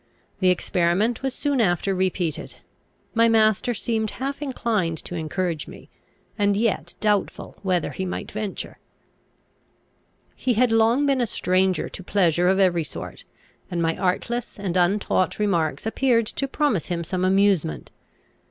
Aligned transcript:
The 0.39 0.49
experiment 0.49 1.21
was 1.21 1.31
soon 1.35 1.61
after 1.61 1.93
repeated. 1.93 2.55
My 3.13 3.29
master 3.29 3.75
seemed 3.75 4.09
half 4.17 4.41
inclined 4.41 4.97
to 5.05 5.13
encourage 5.13 5.67
me, 5.67 5.91
and 6.39 6.57
yet 6.57 6.95
doubtful 6.99 7.55
whether 7.61 7.91
he 7.91 8.03
might 8.03 8.31
venture. 8.31 8.79
He 10.35 10.55
had 10.55 10.71
long 10.71 11.05
been 11.05 11.21
a 11.21 11.27
stranger 11.27 11.87
to 11.87 12.03
pleasure 12.03 12.47
of 12.47 12.57
every 12.57 12.83
sort, 12.83 13.25
and 13.69 13.79
my 13.79 13.95
artless 13.95 14.57
and 14.57 14.75
untaught 14.75 15.37
remarks 15.37 15.85
appeared 15.85 16.25
to 16.25 16.47
promise 16.47 16.87
him 16.87 17.03
some 17.03 17.23
amusement. 17.23 17.91